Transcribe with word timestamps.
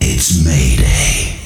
It's 0.00 0.44
Mayday. 0.44 1.37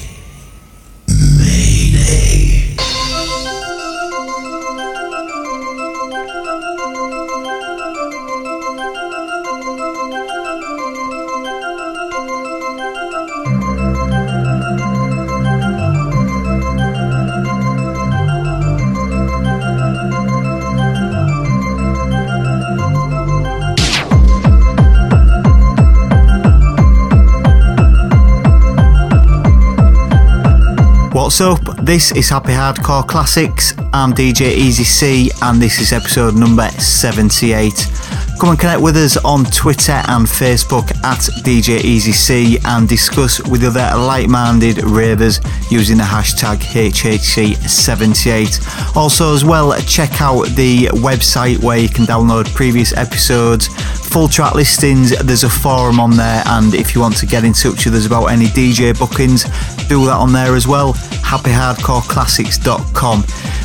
Up? 31.41 31.59
This 31.83 32.11
is 32.11 32.29
Happy 32.29 32.51
Hardcore 32.51 33.07
Classics. 33.07 33.73
I'm 33.91 34.13
DJ 34.13 34.51
Easy 34.51 34.83
C, 34.83 35.31
and 35.41 35.59
this 35.59 35.79
is 35.79 35.91
episode 35.91 36.35
number 36.35 36.67
78. 36.69 38.02
Come 38.43 38.51
and 38.51 38.59
connect 38.59 38.81
with 38.81 38.97
us 38.97 39.15
on 39.15 39.45
Twitter 39.45 39.93
and 39.93 40.27
Facebook 40.27 40.91
at 41.05 41.19
DJ 41.45 41.81
Easy 41.81 42.11
C 42.11 42.59
and 42.65 42.89
discuss 42.89 43.39
with 43.47 43.63
other 43.63 43.89
like 43.97 44.27
minded 44.27 44.83
ravers 44.83 45.39
using 45.71 45.95
the 45.95 46.03
hashtag 46.03 46.57
HHC78. 46.57 48.97
Also, 48.97 49.33
as 49.33 49.45
well, 49.45 49.73
check 49.83 50.21
out 50.21 50.45
the 50.57 50.87
website 50.87 51.63
where 51.63 51.77
you 51.77 51.87
can 51.87 52.03
download 52.03 52.53
previous 52.53 52.91
episodes, 52.97 53.69
full 54.09 54.27
track 54.27 54.55
listings. 54.55 55.17
There's 55.19 55.45
a 55.45 55.49
forum 55.49 56.01
on 56.01 56.17
there, 56.17 56.43
and 56.47 56.73
if 56.73 56.93
you 56.93 56.99
want 56.99 57.15
to 57.19 57.25
get 57.25 57.45
in 57.45 57.53
touch 57.53 57.85
with 57.85 57.95
us 57.95 58.05
about 58.05 58.25
any 58.25 58.47
DJ 58.47 58.93
bookings, 58.99 59.45
do 59.87 60.05
that 60.07 60.17
on 60.17 60.33
there 60.33 60.53
as 60.53 60.67
well. 60.67 60.95
HappyHardcoreClassics.com. 61.23 63.23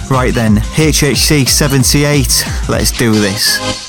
Right 0.09 0.33
then, 0.33 0.59
HHC78, 0.59 2.69
let's 2.69 2.93
do 2.93 3.11
this. 3.11 3.88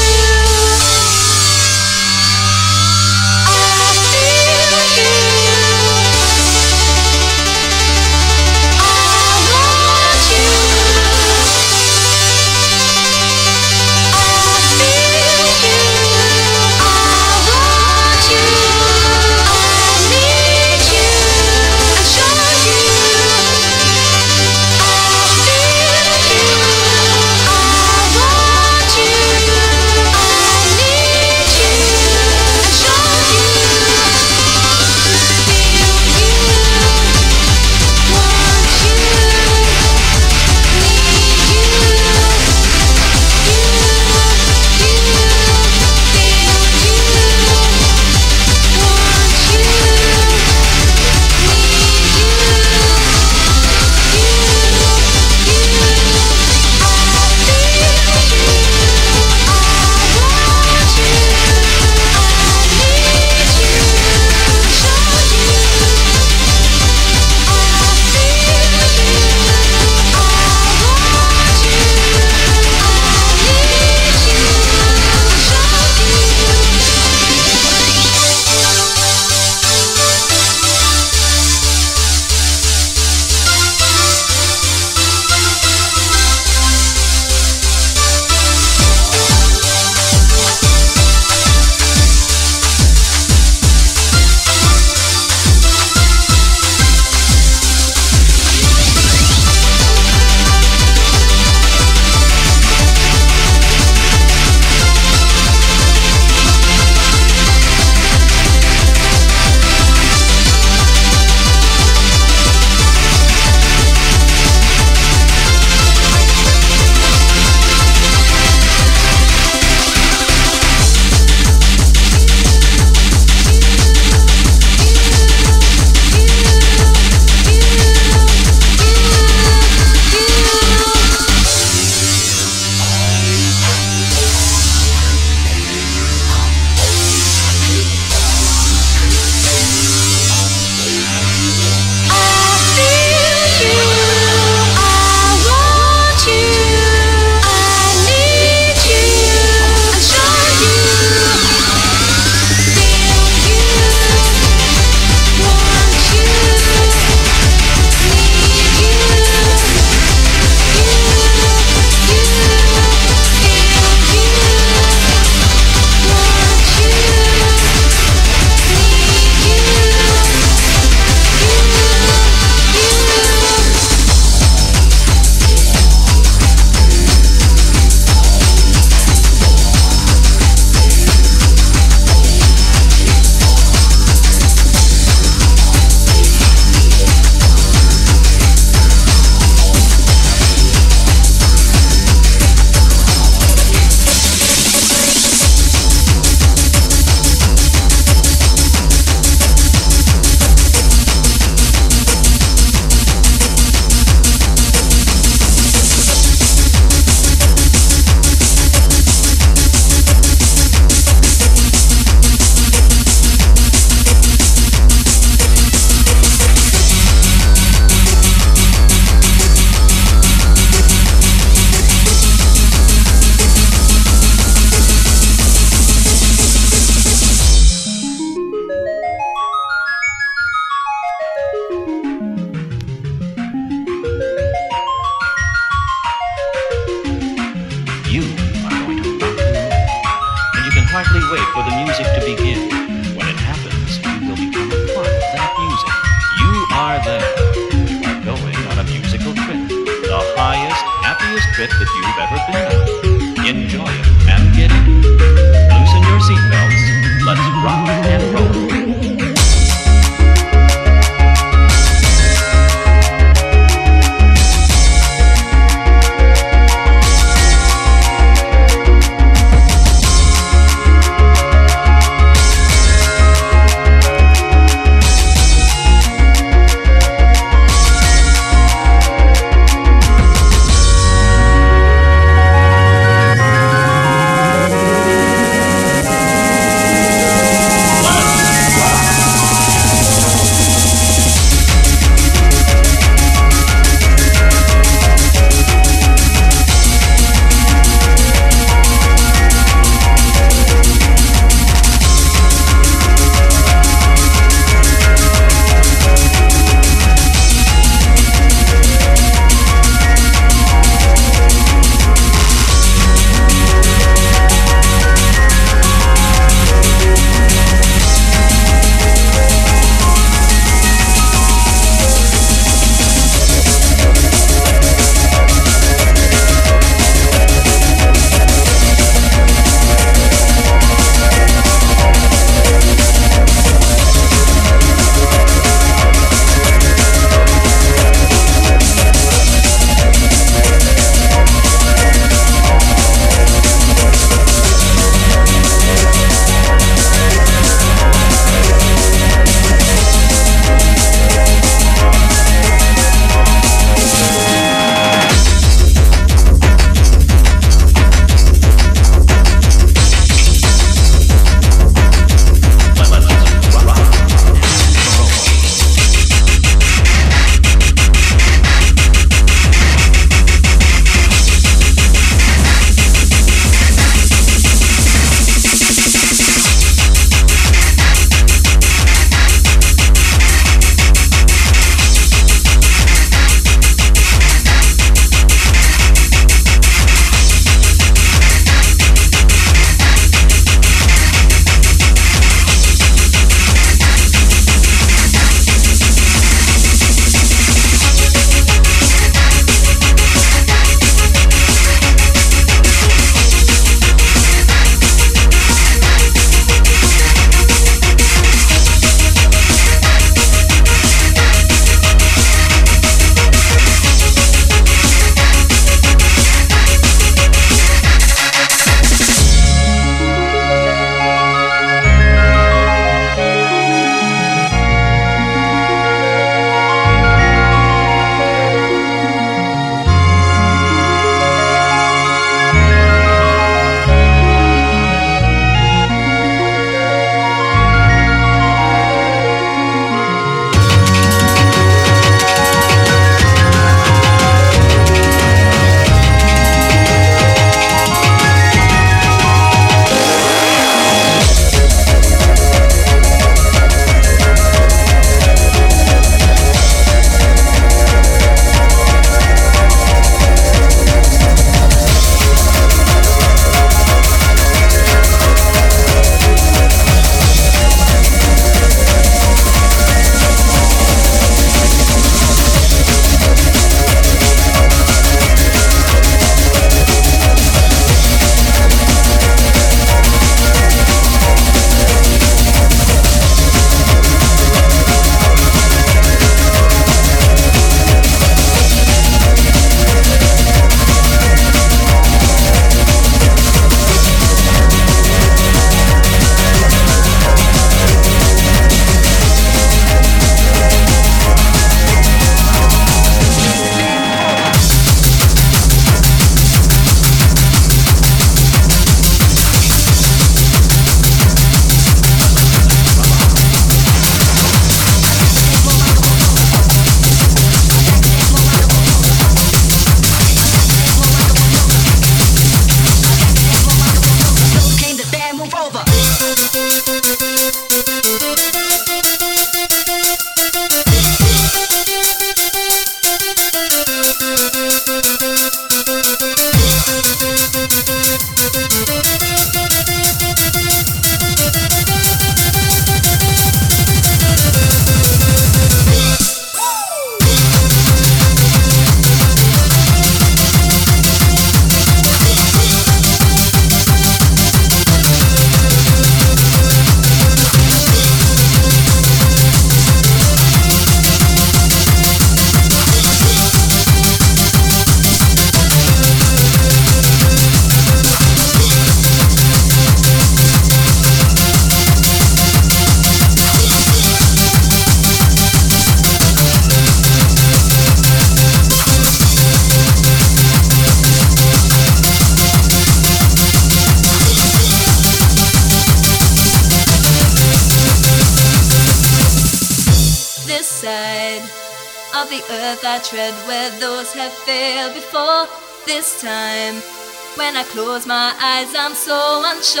I 597.78 597.82
close 597.82 598.26
my 598.26 598.54
eyes, 598.58 598.94
I'm 598.96 599.12
so 599.12 599.62
unsure. 599.66 600.00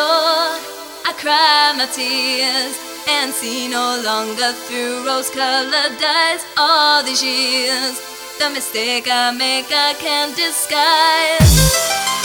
I 1.04 1.12
cry 1.20 1.74
my 1.76 1.84
tears 1.84 2.74
and 3.06 3.30
see 3.34 3.68
no 3.68 4.00
longer 4.02 4.52
through 4.64 5.04
rose 5.06 5.28
colored 5.28 6.00
eyes. 6.02 6.42
All 6.56 7.02
these 7.02 7.22
years, 7.22 8.00
the 8.38 8.48
mistake 8.48 9.08
I 9.10 9.30
make, 9.30 9.66
I 9.70 9.92
can't 10.00 10.34
disguise. 10.34 12.15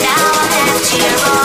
Now 0.00 0.30
I'm 0.32 0.52
empty, 0.52 1.43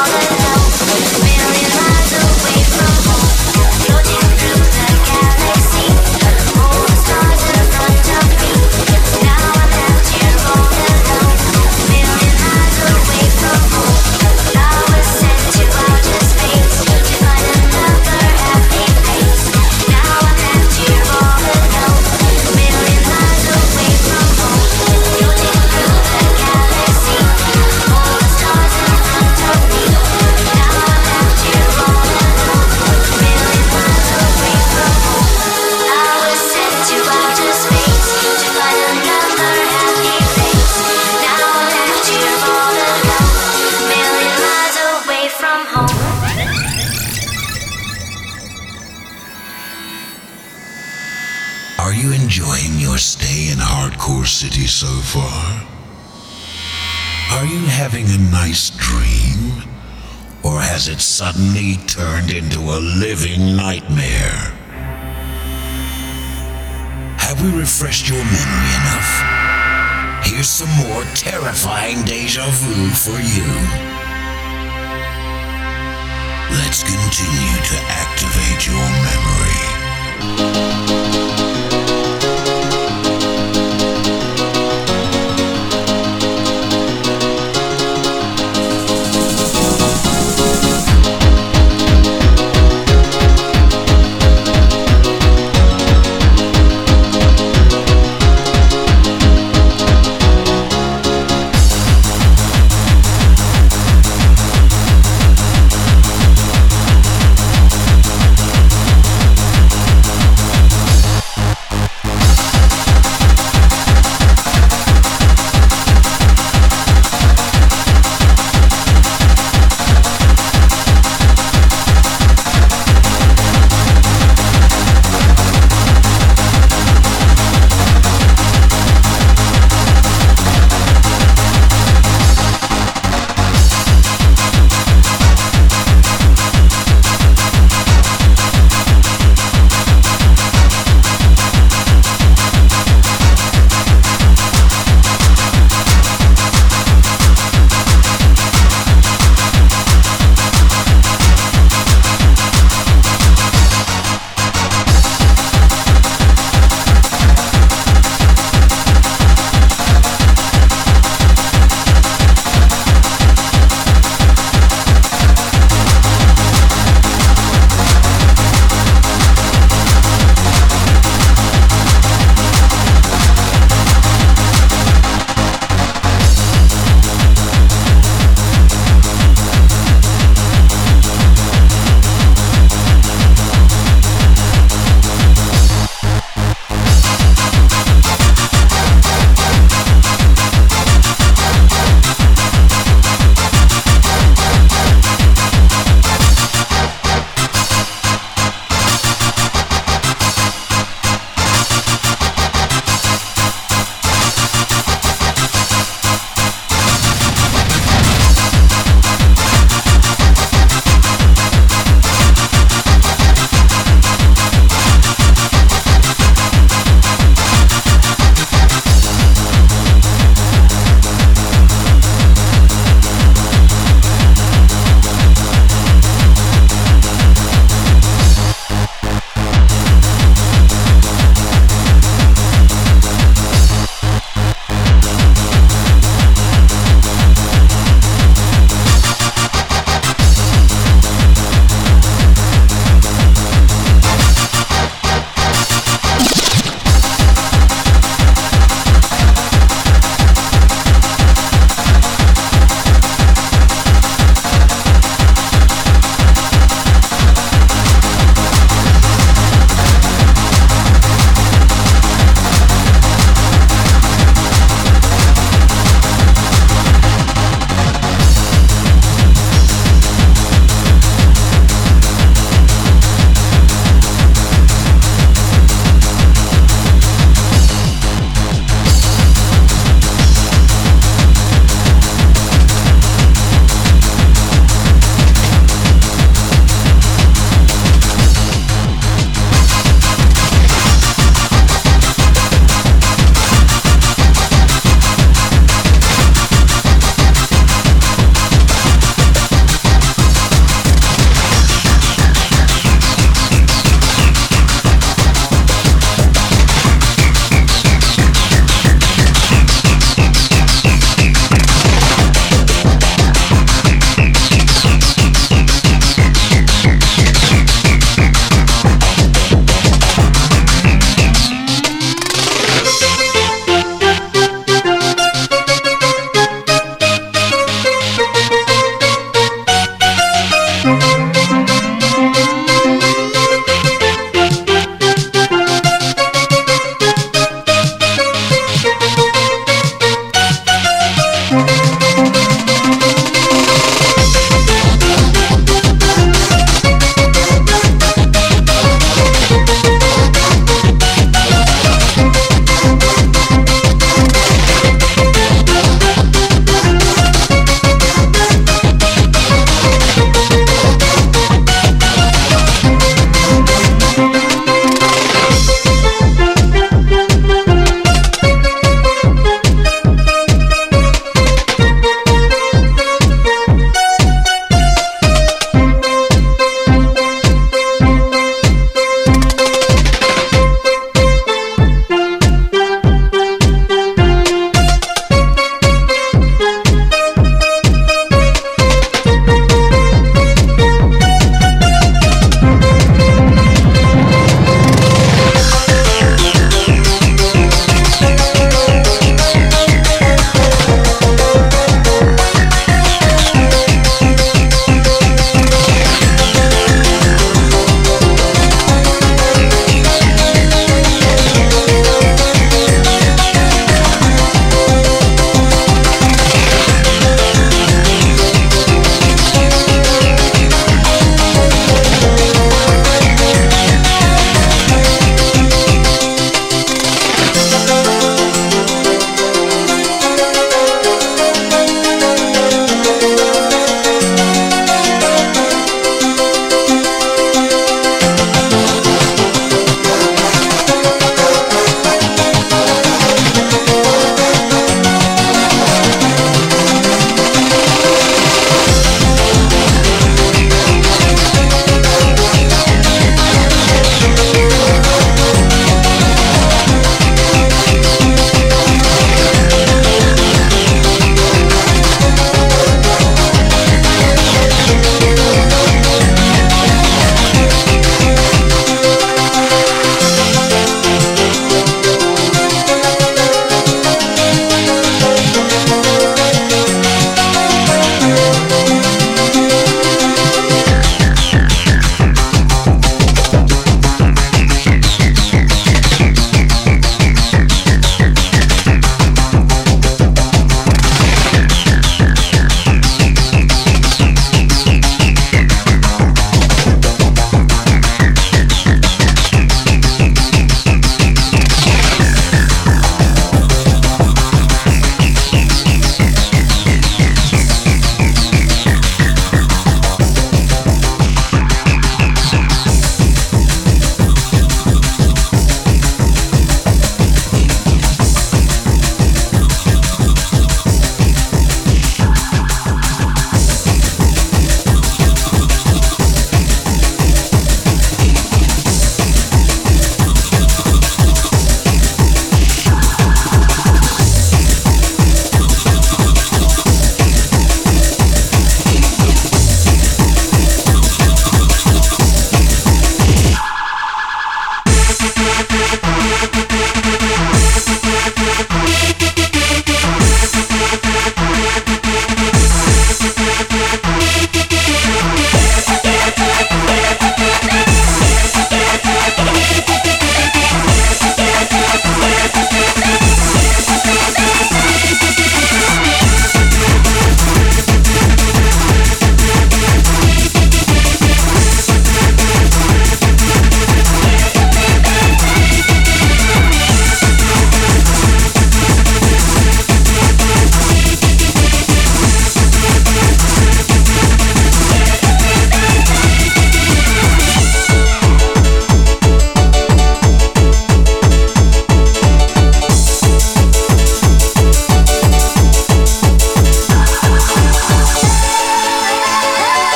refreshed 67.79 68.09
your 68.09 68.17
memory 68.17 68.73
enough, 68.75 70.25
here's 70.25 70.49
some 70.49 70.69
more 70.85 71.03
terrifying 71.13 72.03
deja 72.03 72.45
vu 72.49 72.89
for 72.89 73.17
you. 73.21 73.45
Let's 76.59 76.83
continue 76.83 77.63
to 77.63 77.77
activate 77.87 78.67
your 78.67 78.83
memory. 79.07 80.48